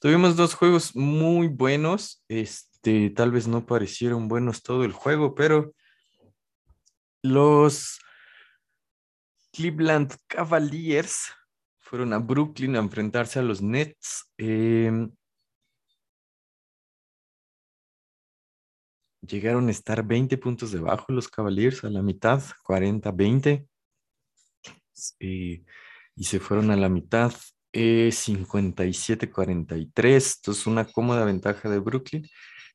Tuvimos 0.00 0.36
dos 0.36 0.54
juegos 0.54 0.94
muy 0.94 1.48
buenos, 1.48 2.24
este, 2.28 3.10
tal 3.10 3.30
vez 3.30 3.48
no 3.48 3.64
parecieron 3.64 4.28
buenos 4.28 4.62
todo 4.62 4.84
el 4.84 4.92
juego, 4.92 5.34
pero 5.34 5.72
los 7.22 8.00
Cleveland 9.52 10.14
Cavaliers 10.26 11.30
fueron 11.78 12.12
a 12.12 12.18
Brooklyn 12.18 12.76
a 12.76 12.80
enfrentarse 12.80 13.38
a 13.38 13.42
los 13.42 13.62
Nets. 13.62 14.30
Em, 14.36 15.10
llegaron 19.20 19.68
a 19.68 19.70
estar 19.70 20.04
20 20.04 20.36
puntos 20.38 20.72
debajo 20.72 21.12
los 21.12 21.28
Cavaliers 21.28 21.84
a 21.84 21.90
la 21.90 22.02
mitad, 22.02 22.42
40-20. 22.64 23.66
Eh, 25.20 25.64
y 26.16 26.24
se 26.24 26.40
fueron 26.40 26.70
a 26.70 26.76
la 26.76 26.88
mitad, 26.88 27.32
57-43. 27.74 30.36
Entonces, 30.36 30.66
una 30.66 30.84
cómoda 30.84 31.24
ventaja 31.24 31.68
de 31.68 31.80
Brooklyn. 31.80 32.24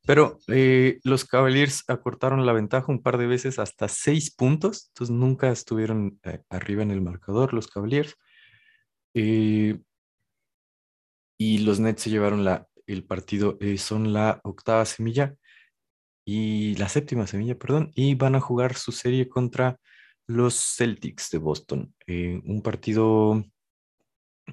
Pero 0.05 0.39
eh, 0.47 0.99
los 1.03 1.25
Cavaliers 1.25 1.83
acortaron 1.87 2.45
la 2.45 2.53
ventaja 2.53 2.91
un 2.91 3.01
par 3.01 3.17
de 3.17 3.27
veces 3.27 3.59
hasta 3.59 3.87
seis 3.87 4.33
puntos, 4.33 4.89
entonces 4.89 5.15
nunca 5.15 5.51
estuvieron 5.51 6.19
eh, 6.23 6.41
arriba 6.49 6.83
en 6.83 6.91
el 6.91 7.01
marcador 7.01 7.53
los 7.53 7.67
Cavaliers. 7.67 8.15
Eh, 9.13 9.79
y 11.37 11.59
los 11.59 11.79
Nets 11.79 12.03
se 12.03 12.09
llevaron 12.09 12.43
la, 12.43 12.67
el 12.87 13.05
partido, 13.05 13.57
son 13.77 14.13
la 14.13 14.41
octava 14.43 14.85
semilla 14.85 15.35
y 16.25 16.75
la 16.75 16.89
séptima 16.89 17.27
semilla, 17.27 17.57
perdón, 17.57 17.91
y 17.95 18.15
van 18.15 18.35
a 18.35 18.41
jugar 18.41 18.75
su 18.75 18.91
serie 18.91 19.29
contra 19.29 19.79
los 20.27 20.75
Celtics 20.77 21.29
de 21.31 21.37
Boston. 21.37 21.93
un 22.07 22.61
partido 22.61 23.43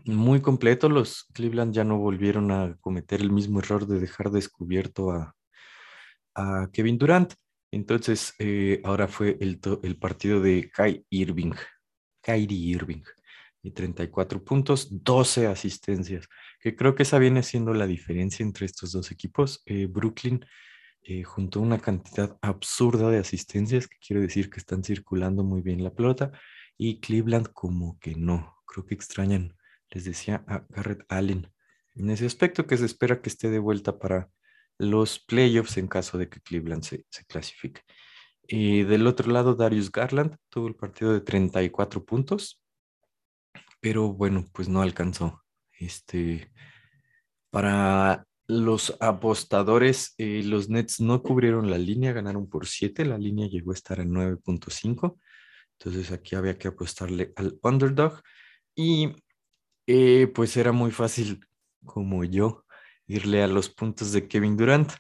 muy 0.05 0.41
completo, 0.41 0.89
los 0.89 1.25
Cleveland 1.33 1.75
ya 1.75 1.85
no 1.85 1.99
volvieron 1.99 2.51
a 2.51 2.77
cometer 2.81 3.21
el 3.21 3.33
mismo 3.33 3.61
error 3.61 3.87
de 3.87 4.01
dejar 4.01 4.31
descubierto 4.31 5.11
a, 5.11 5.35
a 6.35 6.69
Kevin 6.73 6.99
Durant. 6.99 7.35
Entonces, 7.71 8.35
eh, 8.39 8.81
ahora 8.85 9.09
fue 9.09 9.37
el, 9.41 9.61
el, 9.83 9.99
partido 9.99 10.41
de 10.41 10.71
Kai 10.71 11.05
Irving, 11.11 11.53
Kyrie 12.23 12.75
Irving, 12.75 13.03
y 13.63 13.73
34 13.73 14.45
puntos, 14.45 14.89
12 14.91 15.49
asistencias, 15.49 16.29
que 16.61 16.77
creo 16.77 16.95
que 16.95 17.03
esa 17.03 17.19
viene 17.19 17.43
siendo 17.43 17.75
la 17.75 17.87
diferencia 17.87 18.45
entre 18.45 18.67
estos 18.67 18.93
dos 18.93 19.11
equipos. 19.11 19.63
Eh, 19.67 19.87
Brooklyn 19.87 20.45
eh, 21.03 21.25
juntó 21.25 21.61
una 21.61 21.79
cantidad 21.81 22.39
absurda 22.43 23.11
de 23.11 23.19
asistencias, 23.19 23.89
que 23.89 23.97
quiere 23.99 24.23
decir 24.23 24.51
que 24.51 24.61
están 24.61 24.85
circulando 24.85 25.43
muy 25.43 25.63
bien 25.63 25.83
la 25.83 25.93
pelota, 25.93 26.31
y 26.79 27.01
Cleveland 27.01 27.49
como 27.53 27.99
que 27.99 28.15
no, 28.15 28.55
creo 28.67 28.87
que 28.87 28.95
extrañan, 28.95 29.57
les 29.91 30.05
decía 30.05 30.45
a 30.47 30.65
Garrett 30.69 31.05
Allen, 31.09 31.51
en 31.95 32.11
ese 32.11 32.27
aspecto 32.27 32.67
que 32.67 32.77
se 32.77 32.85
espera 32.85 33.21
que 33.21 33.29
esté 33.29 33.51
de 33.51 33.59
vuelta 33.59 33.99
para 33.99 34.31
los 34.79 35.19
playoffs 35.19 35.79
en 35.79 35.89
caso 35.89 36.19
de 36.19 36.29
que 36.29 36.41
Cleveland 36.41 36.83
se, 36.83 37.05
clasifique. 37.27 37.81
Y 38.47 38.83
del 38.83 39.07
otro 39.07 39.33
lado, 39.33 39.55
Darius 39.55 39.91
Garland 39.91 40.37
tuvo 40.51 40.69
el 40.69 40.77
partido 40.77 41.13
de 41.13 41.21
34 41.21 42.05
puntos, 42.05 42.63
pero 43.81 44.13
bueno, 44.13 44.45
pues 44.53 44.69
no 44.69 44.83
alcanzó. 44.83 45.43
Este, 45.73 46.53
para 47.51 48.27
los 48.47 48.97
apostadores, 49.01 50.15
eh, 50.19 50.43
los 50.45 50.69
Nets 50.69 51.01
no 51.01 51.23
cubrieron 51.23 51.71
la 51.71 51.79
línea, 51.79 52.13
ganaron 52.13 52.49
por 52.49 52.67
7, 52.67 53.05
la 53.05 53.19
línea 53.19 53.49
llegó 53.49 53.73
a 53.73 53.75
estar 53.75 53.99
en 54.01 54.13
9.5, 54.13 55.19
entonces 55.79 56.13
aquí 56.13 56.37
había 56.37 56.57
que 56.57 56.69
apostarle 56.69 57.33
al 57.37 57.59
underdog 57.63 58.23
y 58.75 59.13
eh, 59.87 60.27
pues 60.35 60.57
era 60.57 60.73
muy 60.73 60.91
fácil 60.91 61.47
como 61.85 62.25
yo 62.25 62.65
irle 63.07 63.43
a 63.43 63.47
los 63.47 63.71
puntos 63.71 64.13
de 64.13 64.29
Kevin 64.29 64.57
Durant. 64.57 64.93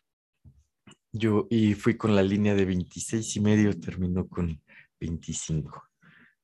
Yo 1.12 1.46
y 1.50 1.74
fui 1.74 1.96
con 1.96 2.14
la 2.14 2.22
línea 2.22 2.54
de 2.54 2.64
26 2.64 3.36
y 3.36 3.40
medio, 3.40 3.78
terminó 3.78 4.28
con 4.28 4.62
25, 5.00 5.82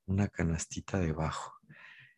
una 0.07 0.29
canastita 0.29 0.99
debajo. 0.99 1.55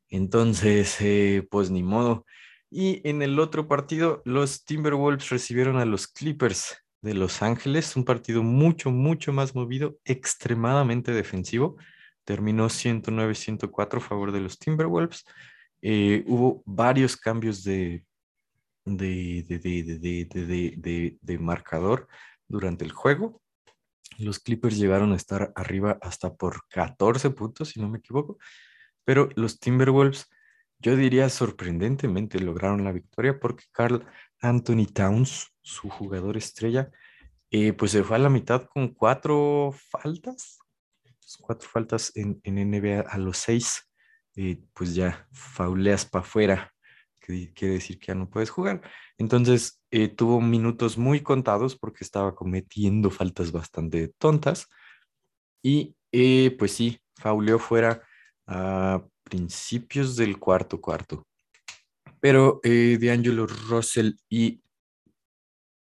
Entonces, 0.09 0.97
eh, 1.01 1.47
pues 1.51 1.71
ni 1.71 1.83
modo. 1.83 2.25
Y 2.71 3.07
en 3.09 3.23
el 3.23 3.39
otro 3.39 3.69
partido, 3.69 4.23
los 4.25 4.65
Timberwolves 4.65 5.29
recibieron 5.31 5.77
a 5.77 5.85
los 5.85 6.07
Clippers 6.09 6.77
de 7.03 7.15
Los 7.15 7.43
Ángeles, 7.43 7.97
un 7.97 8.05
partido 8.05 8.43
mucho, 8.43 8.91
mucho 8.91 9.33
más 9.33 9.55
movido, 9.55 9.99
extremadamente 10.05 11.13
defensivo. 11.13 11.77
Terminó 12.25 12.69
109-104 12.69 13.99
a 13.99 14.01
favor 14.01 14.33
de 14.33 14.41
los 14.41 14.59
Timberwolves. 14.59 15.25
Eh, 15.87 16.25
hubo 16.27 16.63
varios 16.65 17.17
cambios 17.17 17.63
de 17.63 18.05
de, 18.85 19.45
de, 20.77 21.19
de, 21.21 21.39
marcador 21.39 22.09
durante 22.49 22.85
el 22.85 22.93
juego. 22.93 23.41
Los 24.19 24.39
Clippers 24.39 24.79
llegaron 24.79 25.13
a 25.13 25.17
estar 25.17 25.53
arriba 25.57 25.99
hasta 26.03 26.35
por 26.35 26.67
14 26.69 27.31
puntos, 27.31 27.71
si 27.71 27.81
no 27.81 27.89
me 27.89 27.99
equivoco, 27.99 28.39
pero 29.05 29.29
los 29.35 29.59
Timberwolves, 29.59 30.29
yo 30.79 30.97
diría 30.97 31.29
sorprendentemente, 31.29 32.39
lograron 32.39 32.85
la 32.85 32.93
victoria 32.93 33.41
porque 33.41 33.65
Carl 33.73 34.07
Anthony 34.41 34.87
Towns, 34.93 35.49
su 35.63 35.89
jugador 35.89 36.37
estrella, 36.37 36.91
eh, 37.51 37.73
pues 37.73 37.93
se 37.93 38.05
fue 38.05 38.17
a 38.17 38.21
la 38.21 38.29
mitad 38.29 38.67
con 38.67 38.89
cuatro 38.89 39.75
faltas, 39.91 40.59
cuatro 41.41 41.69
faltas 41.69 42.13
en, 42.15 42.41
NBA 42.45 43.01
a 43.01 43.19
los 43.19 43.39
seis, 43.39 43.91
eh, 44.37 44.63
pues 44.73 44.95
ya 44.95 45.27
fauleas 45.33 46.05
para 46.07 46.25
afuera, 46.25 46.75
que 47.21 47.53
quiere 47.55 47.75
decir 47.75 47.99
que 47.99 48.09
ya 48.09 48.15
no 48.15 48.29
puedes 48.29 48.51
jugar. 48.51 48.83
Entonces 49.19 49.81
eh, 49.91 50.09
tuvo 50.09 50.41
minutos 50.41 50.99
muy 50.99 51.21
contados 51.21 51.77
porque 51.77 52.05
estaba 52.05 52.35
cometiendo 52.35 53.11
faltas 53.11 53.53
bastante 53.53 54.09
tontas 54.19 54.69
y 55.63 55.97
pues 56.59 56.73
sí, 56.73 57.01
fauleó 57.17 57.59
fuera 57.59 58.03
a 58.47 59.03
principios 59.25 60.17
del 60.17 60.39
cuarto 60.39 60.81
cuarto. 60.81 61.27
Pero 62.21 62.61
eh, 62.63 62.99
D'Angelo 63.01 63.47
Russell 63.47 64.13
y 64.29 64.63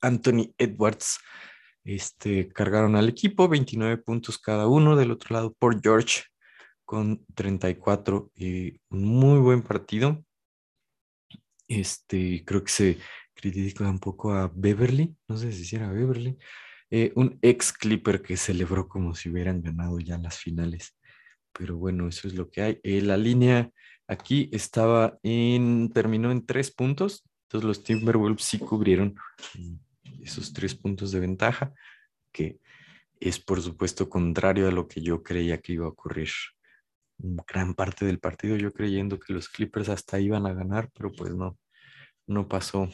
Anthony 0.00 0.54
Edwards 0.58 1.18
este, 1.84 2.48
cargaron 2.48 2.96
al 2.96 3.08
equipo, 3.08 3.48
29 3.48 3.98
puntos 3.98 4.38
cada 4.38 4.66
uno. 4.66 4.96
Del 4.96 5.12
otro 5.12 5.34
lado, 5.34 5.54
por 5.58 5.80
George 5.80 6.24
con 6.86 7.26
34 7.34 8.32
y 8.36 8.80
un 8.90 9.04
muy 9.04 9.40
buen 9.40 9.62
partido. 9.62 10.24
Este, 11.68 12.44
creo 12.46 12.64
que 12.64 12.72
se 12.72 12.98
critica 13.34 13.90
un 13.90 13.98
poco 13.98 14.32
a 14.32 14.50
Beverly, 14.54 15.14
no 15.28 15.36
sé 15.36 15.52
si 15.52 15.76
era 15.76 15.90
Beverly, 15.90 16.38
eh, 16.90 17.12
un 17.16 17.38
ex 17.42 17.72
Clipper 17.72 18.22
que 18.22 18.36
celebró 18.36 18.88
como 18.88 19.14
si 19.14 19.28
hubieran 19.28 19.60
ganado 19.60 19.98
ya 19.98 20.16
las 20.16 20.38
finales. 20.38 20.96
Pero 21.52 21.76
bueno, 21.76 22.08
eso 22.08 22.28
es 22.28 22.34
lo 22.34 22.48
que 22.48 22.62
hay. 22.62 22.80
Eh, 22.82 23.02
la 23.02 23.16
línea 23.16 23.70
aquí 24.06 24.48
estaba 24.52 25.18
en, 25.22 25.90
terminó 25.92 26.30
en 26.30 26.46
tres 26.46 26.70
puntos, 26.70 27.24
entonces 27.44 27.66
los 27.66 27.82
Timberwolves 27.82 28.44
sí 28.44 28.58
cubrieron 28.58 29.16
esos 30.22 30.52
tres 30.52 30.74
puntos 30.74 31.10
de 31.12 31.20
ventaja, 31.20 31.74
que 32.32 32.60
es 33.18 33.40
por 33.40 33.60
supuesto 33.62 34.08
contrario 34.08 34.68
a 34.68 34.72
lo 34.72 34.86
que 34.86 35.00
yo 35.02 35.22
creía 35.22 35.60
que 35.60 35.72
iba 35.72 35.86
a 35.86 35.90
ocurrir. 35.90 36.30
Gran 37.18 37.74
parte 37.74 38.04
del 38.04 38.18
partido 38.18 38.56
yo 38.56 38.72
creyendo 38.72 39.18
que 39.18 39.32
los 39.32 39.48
Clippers 39.48 39.88
hasta 39.88 40.20
iban 40.20 40.46
a 40.46 40.52
ganar, 40.54 40.90
pero 40.94 41.12
pues 41.12 41.34
no, 41.34 41.58
no 42.26 42.48
pasó. 42.48 42.88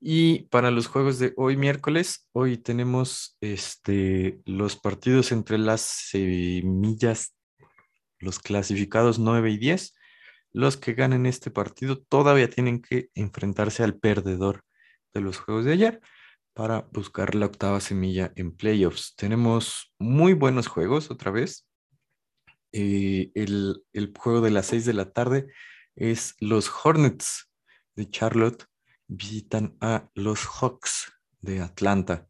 Y 0.00 0.44
para 0.44 0.70
los 0.70 0.86
juegos 0.86 1.18
de 1.18 1.34
hoy 1.36 1.56
miércoles, 1.56 2.26
hoy 2.32 2.56
tenemos 2.56 3.36
este, 3.42 4.40
los 4.46 4.76
partidos 4.76 5.30
entre 5.30 5.58
las 5.58 5.82
semillas, 5.82 7.34
los 8.18 8.38
clasificados 8.38 9.18
9 9.18 9.50
y 9.50 9.58
10. 9.58 9.94
Los 10.52 10.78
que 10.78 10.94
ganen 10.94 11.26
este 11.26 11.50
partido 11.50 11.98
todavía 12.00 12.48
tienen 12.48 12.80
que 12.80 13.10
enfrentarse 13.14 13.82
al 13.82 13.98
perdedor 13.98 14.64
de 15.12 15.20
los 15.20 15.38
juegos 15.38 15.66
de 15.66 15.72
ayer 15.72 16.00
para 16.54 16.88
buscar 16.92 17.34
la 17.34 17.46
octava 17.46 17.80
semilla 17.80 18.32
en 18.36 18.56
playoffs. 18.56 19.14
Tenemos 19.16 19.92
muy 19.98 20.32
buenos 20.32 20.66
juegos 20.66 21.10
otra 21.10 21.30
vez. 21.30 21.66
Eh, 22.72 23.30
el, 23.34 23.84
juego 24.18 24.40
de 24.40 24.50
las 24.50 24.66
6 24.66 24.84
de 24.84 24.94
la 24.94 25.12
tarde 25.12 25.48
es 25.96 26.36
los 26.40 26.70
Hornets 26.84 27.50
de 27.96 28.08
Charlotte 28.08 28.66
visitan 29.08 29.76
a 29.80 30.08
los 30.14 30.46
Hawks 30.46 31.12
de 31.40 31.60
Atlanta. 31.60 32.28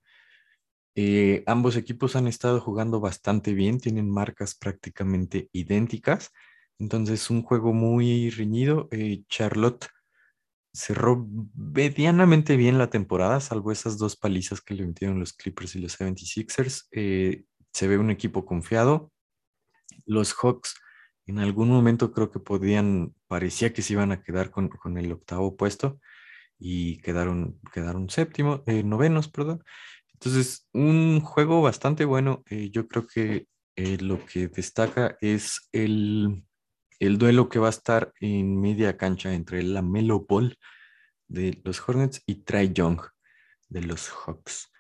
Eh, 0.95 1.45
ambos 1.47 1.77
equipos 1.77 2.17
han 2.17 2.27
estado 2.27 2.61
jugando 2.61 3.01
bastante 3.01 3.55
bien, 3.55 3.81
tienen 3.81 4.11
marcas 4.11 4.55
prácticamente 4.55 5.49
idénticas. 5.53 6.33
Entonces, 6.79 7.31
un 7.31 7.43
juego 7.43 7.73
muy 7.73 8.31
reñido. 8.31 8.89
Eh, 8.91 9.23
Charlotte 9.29 9.87
cerró 10.73 11.29
medianamente 11.55 12.57
bien 12.57 12.79
la 12.79 12.91
temporada, 12.91 13.41
salvo 13.41 13.73
esas 13.73 13.99
dos 13.99 14.17
palizas 14.17 14.61
que 14.61 14.75
le 14.75 14.87
metieron 14.87 15.21
los 15.21 15.33
Clippers 15.33 15.77
y 15.77 15.81
los 15.81 15.99
76ers. 15.99 16.87
Eh, 16.93 17.45
se 17.73 17.89
ve 17.89 17.99
un 17.99 18.11
equipo 18.11 18.45
confiado. 18.47 19.13
Los 20.11 20.35
Hawks 20.35 20.75
en 21.27 21.39
algún 21.39 21.69
momento 21.69 22.13
creo 22.13 22.31
que 22.31 22.41
podían, 22.41 23.15
parecía 23.29 23.73
que 23.73 23.83
se 23.83 23.95
iban 23.95 24.13
a 24.13 24.23
quedar 24.23 24.51
con, 24.51 24.71
el 24.99 25.13
octavo 25.13 25.57
puesto 25.57 26.01
y 26.59 26.99
quedaron, 26.99 27.61
quedaron 27.73 28.11
séptimo, 28.11 28.63
eh, 28.67 28.83
novenos, 28.83 29.29
perdón. 29.29 29.65
Entonces, 30.15 30.69
un 30.73 31.21
juego 31.21 31.63
bastante 31.63 32.05
bueno. 32.05 32.43
Eh, 32.51 32.71
yo 32.71 32.89
creo 32.89 33.07
que 33.07 33.47
lo 33.77 34.25
que 34.27 34.49
destaca 34.49 35.17
es 35.23 35.71
el 35.73 36.45
el 37.01 37.17
duelo 37.17 37.49
que 37.49 37.59
va 37.59 37.69
a 37.69 37.71
estar 37.71 38.13
en 38.21 38.61
media 38.61 38.97
cancha 38.97 39.33
entre 39.33 39.63
la 39.63 39.83
Melo 39.83 40.27
Ball 40.29 40.59
de 41.29 41.61
los 41.65 41.81
Hornets 41.89 42.23
y 42.27 42.45
Trey 42.45 42.73
Young 42.73 43.01
de 43.69 43.83
los 43.83 44.11
Hawks. 44.11 44.71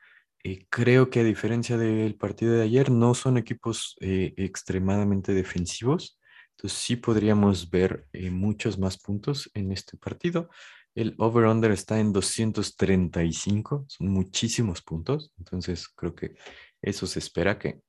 Eh, 0.45 0.67
creo 0.71 1.11
que 1.11 1.21
a 1.21 1.25
diferencia 1.25 1.77
del 1.77 2.15
partido 2.17 2.55
de 2.55 2.63
ayer, 2.63 2.91
no 2.91 3.15
son 3.15 3.37
equipos 3.37 3.97
eh, 4.01 4.35
extremadamente 4.37 5.35
defensivos. 5.35 6.19
Entonces 6.57 6.79
sí 6.79 6.97
podríamos 6.97 7.71
ver 7.71 8.07
eh, 8.13 8.31
muchos 8.31 8.79
más 8.79 8.99
puntos 8.99 9.51
en 9.55 9.73
este 9.73 9.97
partido. 9.97 10.51
El 10.95 11.15
over-under 11.19 11.71
está 11.71 12.01
en 12.01 12.13
235, 12.13 13.87
son 13.89 14.09
muchísimos 14.09 14.83
puntos. 14.83 15.33
Entonces 15.39 15.89
creo 15.89 16.15
que 16.15 16.35
eso 16.83 17.07
se 17.07 17.19
espera 17.19 17.59
que 17.59 17.81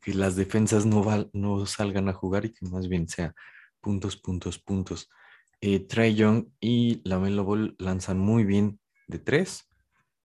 que, 0.00 0.14
las 0.14 0.36
defensas 0.36 0.86
no, 0.86 1.04
no 1.32 1.66
salgan 1.66 2.08
a 2.08 2.12
jugar 2.12 2.44
y 2.44 2.52
que 2.52 2.66
más 2.66 2.88
bien 2.88 3.08
sea 3.08 3.34
puntos, 3.80 4.16
puntos, 4.16 4.58
puntos. 4.58 5.08
Eh, 5.60 5.80
Trey 5.80 6.14
Young 6.14 6.48
y 6.60 7.00
la 7.08 7.18
Melo 7.18 7.44
Ball 7.44 7.74
lanzan 7.78 8.18
muy 8.18 8.44
bien 8.44 8.78
de 9.06 9.18
tres. 9.18 9.68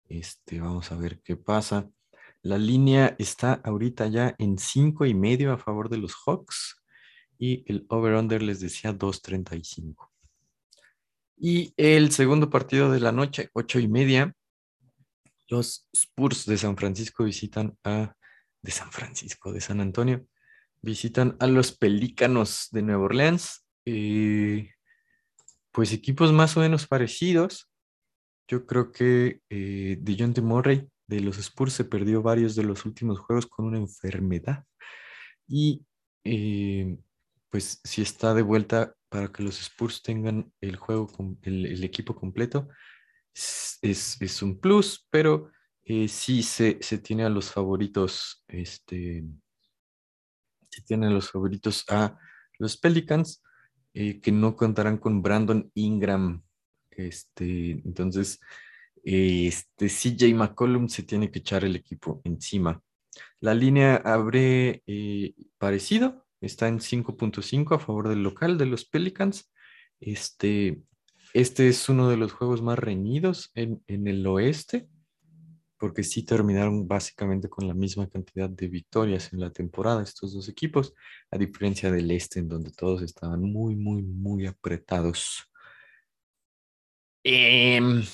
Este, 0.09 0.61
vamos 0.61 0.93
a 0.93 0.97
ver 0.97 1.21
qué 1.23 1.37
pasa. 1.37 1.89
La 2.43 2.59
línea 2.59 3.17
está 3.19 3.55
ahorita 3.65 4.07
ya 4.07 4.35
en 4.39 4.59
cinco 4.59 5.05
y 5.05 5.15
medio 5.15 5.53
a 5.53 5.59
favor 5.59 5.89
de 5.89 5.99
los 5.99 6.15
Hawks 6.15 6.83
y 7.39 7.65
el 7.71 7.87
over-under 7.89 8.43
les 8.43 8.61
decía 8.61 8.93
2.35. 8.93 10.11
Y 11.39 11.75
el 11.77 12.13
segundo 12.13 12.49
partido 12.49 12.91
de 12.91 13.01
la 13.01 13.13
noche, 13.13 13.51
ocho 13.53 13.79
y 13.79 13.89
media, 13.89 14.35
los 15.49 15.89
Spurs 15.93 16.47
de 16.47 16.57
San 16.57 16.77
Francisco 16.77 17.25
visitan 17.25 17.77
a 17.85 18.15
de 18.63 18.73
San 18.73 18.91
Francisco, 18.91 19.53
de 19.53 19.61
San 19.61 19.81
Antonio, 19.81 20.27
visitan 20.83 21.37
a 21.39 21.47
los 21.47 21.73
Pelícanos 21.73 22.69
de 22.73 22.83
Nueva 22.83 23.05
Orleans. 23.05 23.65
Eh, 23.85 24.71
pues 25.73 25.93
equipos 25.93 26.33
más 26.33 26.57
o 26.57 26.61
menos 26.61 26.87
parecidos. 26.87 27.69
Yo 28.49 28.67
creo 28.67 28.93
que 28.93 29.41
eh, 29.51 29.99
DeJounte 30.01 30.43
Murray 30.43 30.89
de 31.07 31.21
los 31.21 31.39
Spurs 31.39 31.73
se 31.73 31.85
perdió 31.85 32.23
varios 32.23 32.55
de 32.57 32.65
los 32.65 32.85
últimos 32.85 33.19
juegos 33.19 33.47
con 33.47 33.67
una 33.67 33.79
enfermedad. 33.79 34.65
Y 35.49 35.85
eh, 36.25 36.99
pues 37.51 37.81
si 37.85 38.03
está 38.03 38.35
de 38.35 38.43
vuelta 38.43 38.95
para 39.09 39.33
que 39.33 39.43
los 39.43 39.61
Spurs 39.61 40.03
tengan 40.03 40.53
el 40.61 40.77
juego, 40.77 41.09
el, 41.43 41.67
el 41.67 41.85
equipo 41.85 42.15
completo, 42.15 42.69
es, 43.37 44.17
es, 44.21 44.43
un 44.43 44.59
plus, 44.59 45.07
pero 45.11 45.51
eh, 45.85 46.09
sí 46.09 46.43
se, 46.43 46.75
tiene 47.03 47.25
a 47.25 47.29
los 47.29 47.51
favoritos, 47.51 48.45
este, 48.49 49.25
se 50.71 50.83
tiene 50.83 51.07
a 51.07 51.11
los 51.11 51.31
favoritos 51.31 51.85
a 51.89 52.17
los 52.59 52.77
Pelicans, 52.79 53.43
eh, 53.93 54.21
que 54.21 54.33
no 54.33 54.57
contarán 54.57 54.99
con 54.99 55.23
Brandon 55.23 55.71
Ingram. 55.75 56.43
Este, 56.97 57.73
entonces, 57.85 58.41
este 59.03 59.89
CJ 59.89 60.35
McCollum 60.35 60.89
se 60.89 61.03
tiene 61.03 61.31
que 61.31 61.39
echar 61.41 61.65
el 61.65 61.77
equipo 61.77 62.21
encima. 62.25 62.83
La 63.41 63.55
línea 63.55 63.97
abre 63.97 64.83
eh, 64.87 65.35
parecido, 65.59 66.27
está 66.41 66.69
en 66.69 66.81
5.5 66.81 67.75
a 67.75 67.79
favor 67.79 68.09
del 68.09 68.23
local 68.23 68.59
de 68.59 68.67
los 68.67 68.85
Pelicans. 68.85 69.53
Este, 70.01 70.83
este 71.33 71.69
es 71.69 71.89
uno 71.89 72.09
de 72.09 72.17
los 72.17 72.33
juegos 72.33 72.63
más 72.63 72.79
reñidos 72.79 73.51
en, 73.55 73.83
en 73.87 74.07
el 74.09 74.27
oeste 74.27 74.89
porque 75.79 76.03
sí 76.03 76.23
terminaron 76.23 76.89
básicamente 76.89 77.49
con 77.49 77.69
la 77.69 77.75
misma 77.75 78.09
cantidad 78.09 78.49
de 78.49 78.69
victorias 78.69 79.33
en 79.33 79.41
la 79.41 79.51
temporada 79.51 80.03
estos 80.03 80.33
dos 80.33 80.49
equipos, 80.49 80.95
a 81.31 81.39
diferencia 81.39 81.91
del 81.91 82.11
este, 82.11 82.41
en 82.41 82.49
donde 82.49 82.71
todos 82.71 83.03
estaban 83.03 83.43
muy, 83.43 83.77
muy, 83.77 84.03
muy 84.03 84.47
apretados. 84.47 85.51
Em, 87.29 88.05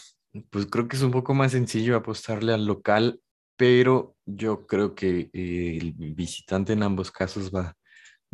pues 0.48 0.64
creo 0.64 0.88
que 0.88 0.96
es 0.96 1.02
un 1.02 1.10
poco 1.10 1.34
más 1.34 1.52
sencillo 1.52 1.96
apostarle 1.96 2.54
al 2.54 2.64
local, 2.64 3.20
pero 3.56 4.16
yo 4.24 4.66
creo 4.66 4.94
que 4.94 5.28
eh, 5.34 5.78
el 5.78 5.92
visitante 5.92 6.72
en 6.72 6.82
ambos 6.82 7.10
casos 7.10 7.52
va, 7.54 7.76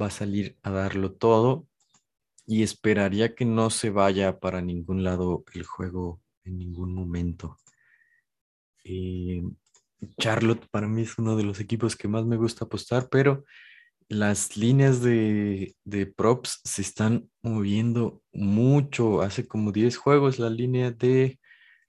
va 0.01 0.07
a 0.07 0.11
salir 0.11 0.57
a 0.63 0.71
darlo 0.71 1.15
todo 1.15 1.67
y 2.47 2.63
esperaría 2.63 3.35
que 3.35 3.45
no 3.45 3.71
se 3.71 3.91
vaya 3.91 4.39
para 4.39 4.63
ningún 4.63 5.03
lado 5.03 5.45
el 5.53 5.65
juego 5.65 6.23
en 6.45 6.59
ningún 6.59 6.95
momento. 6.95 7.59
Eh, 8.85 9.43
Charlotte 10.17 10.65
para 10.71 10.87
mí 10.87 11.03
es 11.03 11.19
uno 11.19 11.35
de 11.35 11.43
los 11.43 11.59
equipos 11.59 11.97
que 11.97 12.07
más 12.07 12.25
me 12.25 12.37
gusta 12.37 12.67
apostar, 12.67 13.09
pero 13.11 13.45
las 14.09 14.57
líneas 14.57 15.03
de, 15.03 15.77
de 15.85 16.07
props 16.07 16.61
se 16.65 16.83
están 16.83 17.31
moviendo 17.43 18.23
mucho. 18.33 19.23
Hace 19.23 19.47
como 19.47 19.73
10 19.73 19.97
juegos 19.97 20.39
la 20.39 20.51
línea 20.51 20.91
de 20.91 21.39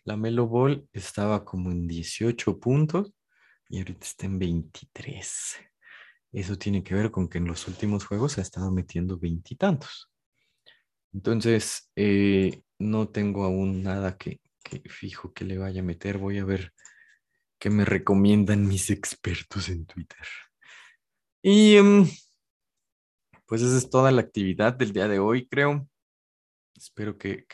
la 0.03 0.17
Melo 0.17 0.47
Ball 0.47 0.87
estaba 0.91 1.45
como 1.45 1.71
en 1.71 1.87
18 1.87 2.59
puntos 2.59 3.13
y 3.69 3.79
ahorita 3.79 4.05
está 4.05 4.25
en 4.25 4.39
23. 4.39 5.57
Eso 6.31 6.57
tiene 6.57 6.83
que 6.83 6.95
ver 6.95 7.11
con 7.11 7.27
que 7.27 7.37
en 7.37 7.45
los 7.45 7.67
últimos 7.67 8.05
juegos 8.05 8.33
se 8.33 8.41
ha 8.41 8.43
estado 8.43 8.71
metiendo 8.71 9.17
veintitantos. 9.17 10.11
Entonces, 11.13 11.89
eh, 11.95 12.61
no 12.77 13.09
tengo 13.09 13.43
aún 13.43 13.81
nada 13.81 14.17
que, 14.17 14.39
que 14.63 14.81
fijo 14.89 15.33
que 15.33 15.45
le 15.45 15.57
vaya 15.57 15.81
a 15.81 15.85
meter. 15.85 16.17
Voy 16.17 16.37
a 16.37 16.45
ver 16.45 16.73
qué 17.57 17.69
me 17.69 17.85
recomiendan 17.85 18.67
mis 18.67 18.89
expertos 18.89 19.69
en 19.69 19.85
Twitter. 19.85 20.27
Y 21.41 21.77
em, 21.77 22.05
pues 23.45 23.61
esa 23.61 23.77
es 23.77 23.89
toda 23.89 24.11
la 24.11 24.21
actividad 24.21 24.73
del 24.73 24.91
día 24.91 25.07
de 25.07 25.19
hoy, 25.19 25.47
creo. 25.47 25.87
Espero 26.75 27.17
que, 27.17 27.45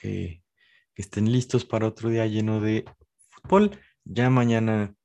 estén 0.95 1.31
listos 1.31 1.65
para 1.65 1.87
otro 1.87 2.09
día 2.09 2.25
lleno 2.25 2.61
de 2.61 2.85
fútbol. 3.29 3.79
Ya 4.03 4.29
mañana 4.29 4.95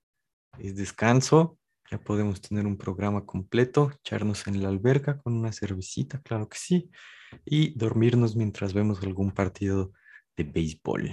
es 0.58 0.76
descanso. 0.76 1.58
Ya 1.90 1.98
podemos 1.98 2.40
tener 2.40 2.66
un 2.66 2.78
programa 2.78 3.26
completo, 3.26 3.92
echarnos 3.98 4.46
en 4.46 4.62
la 4.62 4.68
alberca 4.68 5.18
con 5.18 5.34
una 5.34 5.52
cervecita, 5.52 6.22
claro 6.22 6.48
que 6.48 6.56
sí, 6.56 6.88
y 7.44 7.76
dormirnos 7.76 8.36
mientras 8.36 8.72
vemos 8.72 9.02
algún 9.02 9.32
partido 9.32 9.92
de 10.36 10.44
béisbol. 10.44 11.12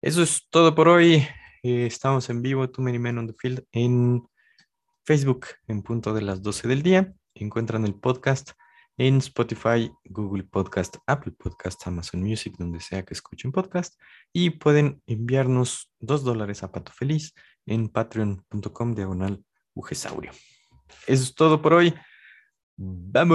Eso 0.00 0.22
es 0.22 0.46
todo 0.48 0.76
por 0.76 0.88
hoy. 0.88 1.26
Eh, 1.64 1.86
estamos 1.86 2.30
en 2.30 2.40
vivo, 2.40 2.70
Too 2.70 2.84
Many 2.84 3.00
Men 3.00 3.18
on 3.18 3.26
the 3.26 3.34
Field, 3.36 3.64
en 3.72 4.22
Facebook 5.08 5.46
en 5.68 5.80
punto 5.80 6.12
de 6.12 6.20
las 6.20 6.42
12 6.42 6.68
del 6.68 6.82
día. 6.82 7.14
Encuentran 7.34 7.86
el 7.86 7.94
podcast 7.94 8.50
en 8.98 9.16
Spotify, 9.16 9.90
Google 10.04 10.44
Podcast, 10.44 10.96
Apple 11.06 11.32
Podcast, 11.32 11.86
Amazon 11.86 12.22
Music, 12.22 12.54
donde 12.58 12.78
sea 12.78 13.06
que 13.06 13.14
escuchen 13.14 13.50
podcast. 13.50 13.98
Y 14.34 14.50
pueden 14.50 15.00
enviarnos 15.06 15.90
dos 15.98 16.24
dólares 16.24 16.62
a 16.62 16.70
Pato 16.70 16.92
Feliz 16.92 17.32
en 17.64 17.88
patreon.com 17.88 18.94
diagonal 18.94 19.42
Ugesaurio. 19.72 20.30
Eso 21.06 21.22
es 21.22 21.34
todo 21.34 21.62
por 21.62 21.72
hoy. 21.72 21.94
Vámonos. 22.76 23.30